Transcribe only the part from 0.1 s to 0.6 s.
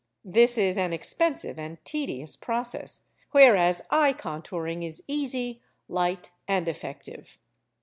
This